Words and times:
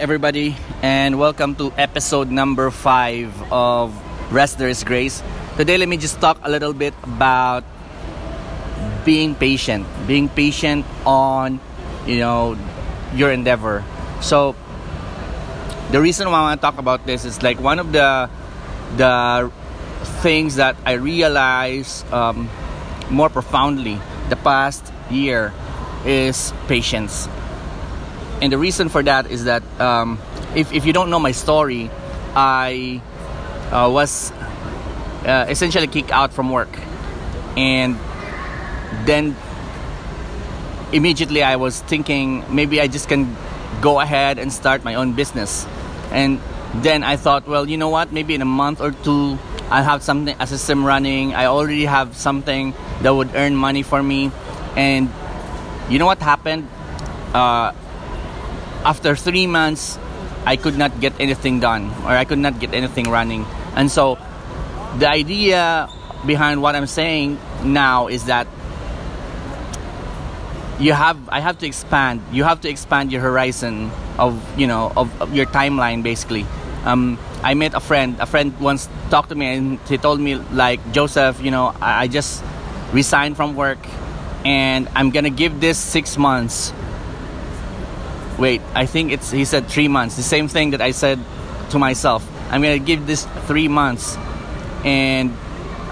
everybody, 0.00 0.56
and 0.80 1.18
welcome 1.18 1.54
to 1.54 1.70
episode 1.76 2.30
number 2.30 2.70
five 2.70 3.28
of 3.52 3.92
Rest 4.32 4.56
There 4.56 4.70
is 4.70 4.82
Grace. 4.82 5.22
Today, 5.58 5.76
let 5.76 5.90
me 5.90 5.98
just 5.98 6.18
talk 6.22 6.40
a 6.42 6.48
little 6.48 6.72
bit 6.72 6.94
about 7.02 7.64
being 9.04 9.34
patient, 9.34 9.84
being 10.06 10.30
patient 10.30 10.86
on, 11.04 11.60
you 12.06 12.16
know, 12.16 12.56
your 13.14 13.30
endeavor. 13.30 13.84
So, 14.22 14.56
the 15.92 16.00
reason 16.00 16.30
why 16.30 16.38
I 16.38 16.42
want 16.48 16.62
to 16.62 16.64
talk 16.64 16.78
about 16.78 17.04
this 17.04 17.26
is 17.26 17.42
like 17.42 17.60
one 17.60 17.78
of 17.78 17.92
the 17.92 18.30
the 18.96 19.52
things 20.24 20.56
that 20.56 20.76
I 20.86 20.92
realize 20.96 22.06
um, 22.10 22.48
more 23.10 23.28
profoundly 23.28 24.00
the 24.30 24.36
past 24.36 24.80
year 25.10 25.52
is 26.06 26.54
patience 26.68 27.28
and 28.42 28.52
the 28.52 28.58
reason 28.58 28.88
for 28.88 29.02
that 29.02 29.30
is 29.30 29.44
that 29.44 29.62
um, 29.80 30.18
if, 30.54 30.72
if 30.72 30.86
you 30.86 30.92
don't 30.92 31.10
know 31.10 31.18
my 31.18 31.32
story 31.32 31.90
i 32.34 33.00
uh, 33.70 33.88
was 33.90 34.32
uh, 35.24 35.46
essentially 35.48 35.86
kicked 35.86 36.10
out 36.10 36.32
from 36.32 36.50
work. 36.50 36.70
And 37.56 37.96
then 39.04 39.36
immediately 40.92 41.42
i 41.42 41.54
was 41.54 41.80
thinking 41.82 42.42
maybe 42.52 42.80
i 42.80 42.88
just 42.88 43.08
can 43.08 43.36
go 43.80 44.00
ahead 44.00 44.40
and 44.40 44.52
start 44.52 44.82
my 44.84 44.94
own 44.94 45.12
business. 45.12 45.66
And 46.10 46.40
then 46.74 47.02
i 47.02 47.16
thought 47.16 47.46
well 47.46 47.68
you 47.68 47.76
know 47.76 47.88
what? 47.88 48.12
Maybe 48.12 48.34
in 48.34 48.42
a 48.42 48.52
month 48.62 48.80
or 48.80 48.92
two 48.92 49.38
i'll 49.70 49.84
have 49.84 50.02
something 50.02 50.34
a 50.38 50.46
system 50.46 50.84
running. 50.84 51.34
I 51.34 51.46
already 51.46 51.84
have 51.84 52.16
something 52.16 52.74
that 53.02 53.14
would 53.14 53.30
earn 53.34 53.54
money 53.54 53.82
for 53.82 54.02
me. 54.02 54.30
And 54.76 55.10
you 55.88 55.98
know 55.98 56.06
what 56.06 56.20
happened? 56.20 56.68
Uh, 57.34 57.72
after 58.84 59.14
three 59.16 59.46
months, 59.46 59.98
I 60.46 60.56
could 60.56 60.76
not 60.76 61.00
get 61.00 61.12
anything 61.20 61.60
done 61.60 61.90
or 62.04 62.10
I 62.16 62.24
could 62.24 62.38
not 62.38 62.58
get 62.60 62.72
anything 62.74 63.10
running. 63.10 63.44
And 63.76 63.90
so 63.90 64.18
the 64.98 65.08
idea 65.08 65.88
behind 66.26 66.62
what 66.62 66.74
I'm 66.74 66.86
saying 66.86 67.38
now 67.64 68.08
is 68.08 68.26
that 68.26 68.46
you 70.78 70.92
have 70.92 71.18
I 71.28 71.40
have 71.40 71.58
to 71.58 71.66
expand 71.66 72.22
you 72.32 72.44
have 72.44 72.62
to 72.62 72.68
expand 72.68 73.12
your 73.12 73.20
horizon 73.20 73.90
of 74.18 74.40
you 74.58 74.66
know 74.66 74.92
of, 74.96 75.08
of 75.20 75.34
your 75.34 75.46
timeline 75.46 76.02
basically 76.02 76.46
um, 76.84 77.18
I 77.42 77.52
met 77.54 77.74
a 77.74 77.80
friend 77.80 78.16
a 78.18 78.26
friend 78.26 78.58
once 78.58 78.88
talked 79.10 79.28
to 79.28 79.34
me 79.34 79.46
and 79.46 79.78
he 79.80 79.98
told 79.98 80.20
me 80.20 80.36
like 80.36 80.80
Joseph 80.92 81.40
you 81.42 81.50
know 81.50 81.74
I, 81.80 82.04
I 82.04 82.08
just 82.08 82.42
resigned 82.92 83.36
from 83.36 83.56
work 83.56 83.78
and 84.44 84.88
I'm 84.96 85.10
gonna 85.10 85.30
give 85.30 85.60
this 85.60 85.78
six 85.78 86.16
months 86.16 86.72
wait, 88.40 88.62
I 88.74 88.86
think 88.86 89.12
it's 89.12 89.30
he 89.30 89.44
said 89.44 89.68
three 89.68 89.86
months. 89.86 90.16
The 90.16 90.24
same 90.24 90.48
thing 90.48 90.70
that 90.70 90.80
I 90.80 90.90
said 90.90 91.20
to 91.70 91.78
myself. 91.78 92.26
I'm 92.50 92.62
gonna 92.62 92.80
give 92.80 93.06
this 93.06 93.28
three 93.46 93.68
months, 93.68 94.16
and 94.82 95.36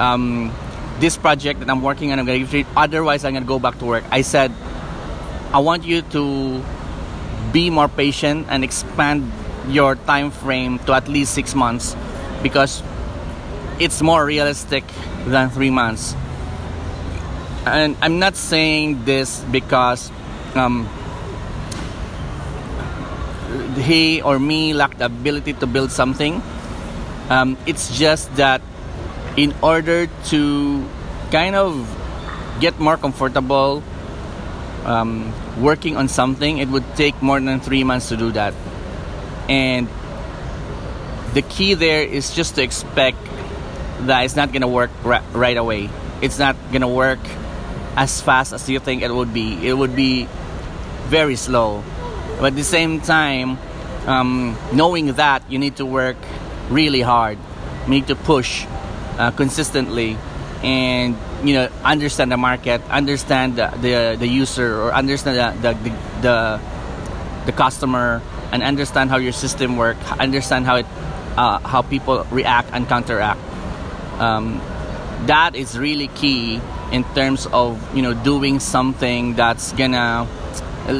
um, 0.00 0.50
this 0.98 1.16
project 1.16 1.60
that 1.60 1.70
I'm 1.70 1.82
working 1.82 2.10
on, 2.10 2.18
I'm 2.18 2.26
gonna 2.26 2.40
give 2.40 2.48
three. 2.48 2.66
Otherwise, 2.74 3.24
I'm 3.24 3.34
gonna 3.34 3.46
go 3.46 3.60
back 3.60 3.78
to 3.78 3.84
work. 3.84 4.04
I 4.10 4.22
said, 4.22 4.50
I 5.52 5.60
want 5.60 5.84
you 5.84 6.02
to 6.16 6.64
be 7.52 7.70
more 7.70 7.88
patient 7.88 8.46
and 8.48 8.64
expand 8.64 9.30
your 9.68 9.94
time 9.94 10.30
frame 10.30 10.78
to 10.80 10.94
at 10.94 11.06
least 11.06 11.34
six 11.34 11.54
months, 11.54 11.94
because 12.42 12.82
it's 13.78 14.02
more 14.02 14.24
realistic 14.24 14.84
than 15.26 15.50
three 15.50 15.70
months. 15.70 16.16
And 17.66 17.96
I'm 18.00 18.18
not 18.18 18.34
saying 18.34 19.04
this 19.04 19.44
because 19.52 20.10
um, 20.54 20.88
he 23.76 24.22
or 24.22 24.38
me 24.38 24.74
lack 24.74 24.98
the 24.98 25.06
ability 25.06 25.54
to 25.54 25.66
build 25.66 25.90
something. 25.90 26.42
Um, 27.30 27.56
it's 27.66 27.96
just 27.96 28.34
that 28.36 28.62
in 29.36 29.54
order 29.62 30.06
to 30.32 30.88
kind 31.30 31.54
of 31.54 31.86
get 32.60 32.78
more 32.78 32.96
comfortable 32.96 33.82
um, 34.84 35.32
working 35.60 35.96
on 35.96 36.08
something, 36.08 36.58
it 36.58 36.68
would 36.68 36.84
take 36.96 37.20
more 37.22 37.40
than 37.40 37.60
three 37.60 37.84
months 37.84 38.08
to 38.08 38.16
do 38.16 38.32
that. 38.32 38.54
And 39.48 39.88
the 41.34 41.42
key 41.42 41.74
there 41.74 42.02
is 42.02 42.34
just 42.34 42.54
to 42.56 42.62
expect 42.62 43.18
that 44.06 44.24
it's 44.24 44.36
not 44.36 44.52
going 44.52 44.62
to 44.62 44.68
work 44.68 44.90
ra- 45.04 45.24
right 45.32 45.56
away. 45.56 45.90
It's 46.22 46.38
not 46.38 46.56
going 46.70 46.82
to 46.82 46.88
work 46.88 47.20
as 47.96 48.20
fast 48.20 48.52
as 48.52 48.68
you 48.68 48.78
think 48.78 49.02
it 49.02 49.12
would 49.12 49.34
be. 49.34 49.66
It 49.66 49.72
would 49.72 49.94
be 49.94 50.28
very 51.06 51.36
slow. 51.36 51.82
But 52.38 52.52
at 52.52 52.56
the 52.56 52.64
same 52.64 53.00
time, 53.00 53.58
um, 54.06 54.56
knowing 54.72 55.12
that 55.14 55.42
you 55.50 55.58
need 55.58 55.76
to 55.76 55.86
work 55.86 56.16
really 56.70 57.00
hard, 57.00 57.38
you 57.84 57.90
need 57.90 58.06
to 58.08 58.16
push 58.16 58.64
uh, 59.18 59.32
consistently, 59.32 60.16
and 60.62 61.16
you 61.42 61.54
know 61.54 61.68
understand 61.84 62.30
the 62.30 62.36
market, 62.36 62.80
understand 62.90 63.56
the, 63.56 63.68
the, 63.80 64.16
the 64.18 64.26
user, 64.26 64.80
or 64.80 64.94
understand 64.94 65.36
the, 65.36 65.74
the 65.74 65.90
the, 66.22 66.60
the 67.46 67.52
customer, 67.52 68.22
and 68.52 68.62
understand 68.62 69.10
how 69.10 69.16
your 69.16 69.32
system 69.32 69.76
works, 69.76 70.00
understand 70.12 70.64
how 70.64 70.76
it 70.76 70.86
uh, 71.36 71.58
how 71.58 71.82
people 71.82 72.24
react 72.30 72.70
and 72.72 72.86
counteract. 72.88 73.40
Um, 74.20 74.60
that 75.26 75.54
is 75.54 75.78
really 75.78 76.08
key 76.08 76.60
in 76.92 77.04
terms 77.14 77.46
of 77.52 77.78
you 77.96 78.02
know 78.02 78.14
doing 78.14 78.60
something 78.60 79.34
that's 79.34 79.72
gonna 79.72 80.26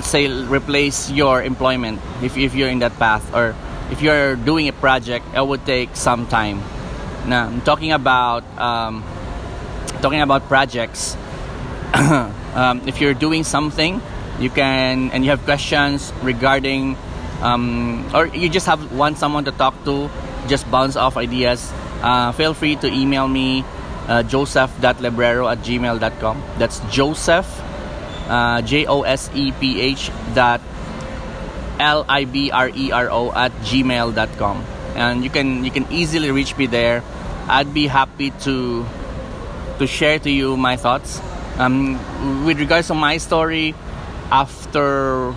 say 0.03 0.29
replace 0.29 1.11
your 1.11 1.43
employment 1.43 2.01
if, 2.23 2.37
if 2.37 2.55
you're 2.55 2.69
in 2.69 2.81
that 2.81 2.93
path 2.99 3.25
or 3.35 3.57
if 3.91 4.03
you're 4.03 4.37
doing 4.37 4.69
a 4.69 4.73
project 4.73 5.25
it 5.35 5.47
would 5.47 5.65
take 5.65 5.97
some 5.97 6.27
time. 6.27 6.61
Now 7.27 7.47
i'm 7.47 7.61
talking 7.63 7.93
about 7.93 8.45
um, 8.59 9.05
talking 10.01 10.21
about 10.21 10.49
projects 10.49 11.17
um, 12.55 12.83
if 12.87 13.01
you're 13.01 13.15
doing 13.15 13.45
something 13.45 14.01
you 14.39 14.51
can 14.51 15.11
and 15.11 15.25
you 15.25 15.31
have 15.31 15.43
questions 15.45 16.13
regarding 16.23 16.97
um, 17.43 18.09
or 18.15 18.27
you 18.27 18.49
just 18.49 18.67
have 18.67 18.93
want 18.93 19.19
someone 19.19 19.45
to 19.45 19.53
talk 19.53 19.75
to 19.85 20.11
just 20.47 20.71
bounce 20.71 20.97
off 20.97 21.17
ideas 21.17 21.73
uh, 22.03 22.33
feel 22.33 22.55
free 22.55 22.77
to 22.77 22.87
email 22.87 23.27
me 23.27 23.65
uh, 24.07 24.23
joseph.librero 24.23 25.51
at 25.51 25.59
gmail.com 25.59 26.43
that's 26.59 26.81
joseph 26.91 27.49
uh, 28.29 28.63
J 28.63 28.87
O 28.87 29.03
S 29.03 29.31
E 29.35 29.53
P 29.53 29.81
H 29.81 30.11
dot 30.35 30.61
L 31.81 32.05
I 32.09 32.25
B 32.25 32.51
R 32.51 32.69
E 32.69 32.93
R 32.93 33.11
O 33.11 33.33
at 33.33 33.53
gmail.com. 33.65 34.65
And 34.95 35.25
you 35.25 35.31
can 35.31 35.65
you 35.65 35.71
can 35.71 35.87
easily 35.91 36.31
reach 36.31 36.57
me 36.57 36.67
there. 36.67 37.03
I'd 37.49 37.73
be 37.73 37.87
happy 37.87 38.31
to 38.45 38.85
to 39.79 39.87
share 39.87 40.19
to 40.19 40.31
you 40.31 40.57
my 40.57 40.77
thoughts. 40.77 41.21
Um, 41.59 41.99
with 42.45 42.61
regards 42.61 42.87
to 42.89 42.95
my 42.95 43.19
story, 43.19 43.75
after 44.31 45.35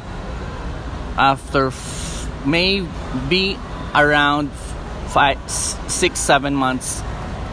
after 1.18 1.68
f- 1.68 2.30
maybe 2.46 3.58
around 3.96 4.50
five, 5.10 5.38
six, 5.50 6.20
seven 6.20 6.56
months, 6.56 7.02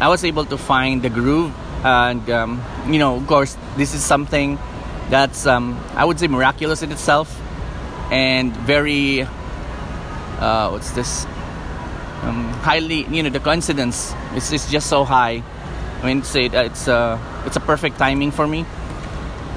I 0.00 0.08
was 0.08 0.24
able 0.24 0.44
to 0.46 0.58
find 0.58 1.02
the 1.02 1.10
groove. 1.10 1.52
And 1.84 2.28
um, 2.30 2.62
you 2.88 2.98
know, 2.98 3.16
of 3.16 3.26
course, 3.26 3.56
this 3.76 3.94
is 3.94 4.04
something 4.04 4.58
that's 5.10 5.46
um, 5.46 5.78
I 5.94 6.04
would 6.04 6.18
say 6.18 6.28
miraculous 6.28 6.82
in 6.82 6.92
itself 6.92 7.32
and 8.10 8.54
very 8.56 9.22
uh, 10.38 10.68
what's 10.70 10.90
this? 10.92 11.24
Um, 12.22 12.50
highly 12.60 13.06
you 13.06 13.22
know 13.22 13.30
the 13.30 13.40
coincidence 13.40 14.14
is, 14.34 14.52
is 14.52 14.70
just 14.70 14.88
so 14.88 15.04
high. 15.04 15.42
I 16.02 16.06
mean 16.06 16.22
say 16.22 16.46
it's 16.46 16.88
a 16.88 17.18
it's 17.46 17.56
a 17.56 17.60
perfect 17.60 17.98
timing 17.98 18.30
for 18.30 18.46
me 18.46 18.64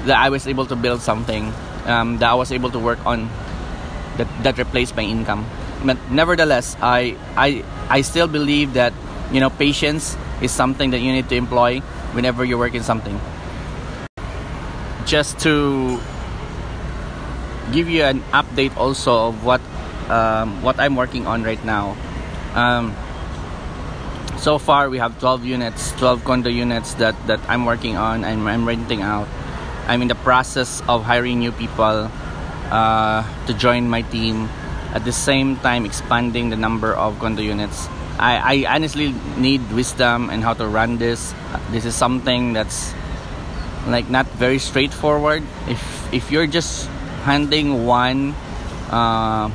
that 0.06 0.16
I 0.16 0.30
was 0.30 0.46
able 0.46 0.66
to 0.66 0.76
build 0.76 1.00
something 1.00 1.52
um, 1.86 2.18
that 2.18 2.30
I 2.30 2.34
was 2.34 2.50
able 2.50 2.70
to 2.70 2.78
work 2.78 3.04
on 3.06 3.28
that 4.16 4.28
that 4.42 4.58
replaced 4.58 4.96
my 4.96 5.02
income. 5.02 5.46
But 5.84 5.98
nevertheless 6.10 6.76
I 6.80 7.16
I 7.36 7.64
I 7.88 8.00
still 8.02 8.28
believe 8.28 8.74
that 8.74 8.92
you 9.32 9.40
know 9.40 9.50
patience 9.50 10.16
is 10.40 10.50
something 10.50 10.90
that 10.90 11.00
you 11.00 11.12
need 11.12 11.28
to 11.28 11.36
employ 11.36 11.80
whenever 12.16 12.44
you're 12.44 12.58
working 12.58 12.82
something 12.82 13.20
just 15.06 15.38
to 15.40 15.98
give 17.72 17.88
you 17.88 18.02
an 18.04 18.20
update 18.32 18.76
also 18.76 19.28
of 19.28 19.44
what 19.44 19.60
um, 20.08 20.62
what 20.62 20.78
I'm 20.78 20.96
working 20.96 21.26
on 21.26 21.42
right 21.42 21.62
now. 21.64 21.96
Um, 22.54 22.94
so 24.42 24.58
far, 24.58 24.90
we 24.90 24.98
have 24.98 25.18
12 25.20 25.44
units, 25.44 25.92
12 25.92 26.24
condo 26.24 26.50
units 26.50 26.94
that, 26.94 27.14
that 27.28 27.38
I'm 27.48 27.64
working 27.64 27.96
on 27.96 28.24
and 28.24 28.48
I'm 28.48 28.66
renting 28.66 29.00
out. 29.00 29.28
I'm 29.86 30.02
in 30.02 30.08
the 30.08 30.16
process 30.16 30.82
of 30.88 31.04
hiring 31.04 31.38
new 31.38 31.52
people 31.52 32.10
uh, 32.70 33.46
to 33.46 33.54
join 33.54 33.88
my 33.88 34.02
team. 34.02 34.48
At 34.94 35.04
the 35.04 35.12
same 35.12 35.56
time, 35.56 35.86
expanding 35.86 36.50
the 36.50 36.56
number 36.56 36.92
of 36.92 37.18
condo 37.18 37.40
units. 37.40 37.86
I, 38.18 38.66
I 38.66 38.74
honestly 38.74 39.14
need 39.38 39.62
wisdom 39.72 40.28
and 40.28 40.42
how 40.42 40.54
to 40.54 40.66
run 40.66 40.98
this. 40.98 41.34
This 41.70 41.84
is 41.84 41.94
something 41.94 42.52
that's 42.52 42.92
like 43.86 44.08
not 44.08 44.26
very 44.38 44.58
straightforward 44.58 45.42
if 45.68 45.80
if 46.12 46.30
you're 46.30 46.46
just 46.46 46.86
handling 47.24 47.86
one 47.86 48.34
uh, 48.90 49.48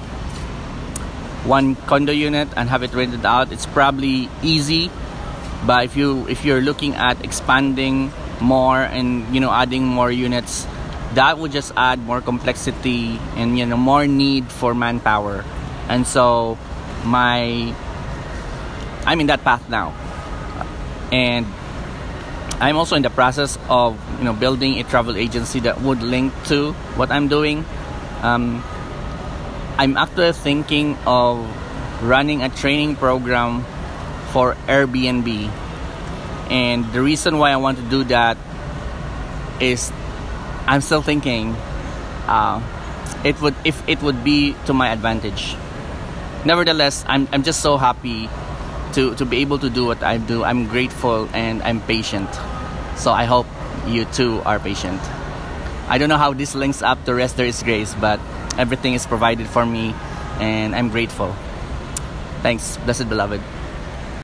one 1.45 1.75
condo 1.87 2.11
unit 2.11 2.47
and 2.55 2.69
have 2.69 2.83
it 2.83 2.93
rented 2.93 3.25
out. 3.25 3.51
It's 3.51 3.65
probably 3.65 4.29
easy, 4.43 4.91
but 5.65 5.85
if 5.85 5.95
you 5.95 6.27
if 6.27 6.43
you're 6.43 6.61
looking 6.61 6.95
at 6.95 7.23
expanding 7.23 8.11
more 8.41 8.81
and 8.81 9.23
you 9.33 9.39
know 9.39 9.51
adding 9.51 9.85
more 9.85 10.11
units, 10.11 10.67
that 11.13 11.37
would 11.37 11.51
just 11.51 11.71
add 11.77 11.99
more 11.99 12.21
complexity 12.21 13.19
and 13.35 13.57
you 13.57 13.65
know 13.65 13.77
more 13.77 14.07
need 14.07 14.51
for 14.51 14.73
manpower. 14.73 15.45
And 15.87 16.05
so 16.05 16.57
my 17.05 17.73
I'm 19.05 19.21
in 19.21 19.27
that 19.27 19.43
path 19.43 19.69
now. 19.69 19.95
And 21.11 21.47
I'm 22.59 22.77
also 22.77 22.95
in 22.95 23.03
the 23.03 23.09
process 23.09 23.57
of 23.69 23.99
you 24.17 24.25
know 24.25 24.33
building 24.33 24.79
a 24.79 24.83
travel 24.83 25.15
agency 25.15 25.59
that 25.61 25.81
would 25.81 26.01
link 26.01 26.33
to 26.45 26.73
what 26.97 27.11
I'm 27.11 27.27
doing. 27.27 27.65
Um, 28.21 28.63
I'm 29.77 29.95
actually 29.95 30.33
thinking 30.33 30.97
of 31.05 31.45
running 32.01 32.41
a 32.41 32.49
training 32.49 32.95
program 32.95 33.63
for 34.33 34.55
Airbnb. 34.67 35.49
And 36.49 36.85
the 36.93 37.01
reason 37.01 37.37
why 37.37 37.51
I 37.51 37.57
want 37.57 37.77
to 37.77 37.83
do 37.83 38.03
that 38.05 38.37
is 39.59 39.91
I'm 40.65 40.81
still 40.81 41.01
thinking 41.01 41.55
uh, 42.27 42.61
it 43.23 43.39
would 43.41 43.55
if 43.63 43.77
it 43.87 44.01
would 44.01 44.23
be 44.23 44.55
to 44.65 44.73
my 44.73 44.89
advantage. 44.89 45.55
Nevertheless, 46.45 47.03
I'm, 47.07 47.27
I'm 47.31 47.43
just 47.43 47.61
so 47.61 47.77
happy 47.77 48.29
to, 48.93 49.15
to 49.15 49.25
be 49.25 49.37
able 49.37 49.59
to 49.59 49.69
do 49.69 49.85
what 49.85 50.03
I 50.03 50.17
do. 50.17 50.43
I'm 50.43 50.67
grateful 50.67 51.29
and 51.33 51.61
I'm 51.63 51.81
patient. 51.81 52.29
So 52.95 53.11
I 53.11 53.25
hope 53.25 53.47
you 53.85 54.05
too 54.05 54.41
are 54.45 54.59
patient. 54.59 55.01
I 55.87 55.97
don't 55.97 56.09
know 56.09 56.17
how 56.17 56.33
this 56.33 56.55
links 56.55 56.81
up 56.81 57.03
to 57.05 57.13
Rest 57.13 57.37
There 57.37 57.45
is 57.45 57.61
Grace, 57.63 57.95
but 57.95 58.19
everything 58.57 58.93
is 58.93 59.05
provided 59.05 59.47
for 59.47 59.65
me 59.65 59.95
and 60.39 60.75
I'm 60.75 60.89
grateful. 60.89 61.33
Thanks, 62.41 62.77
blessed 62.77 63.09
beloved. 63.09 63.41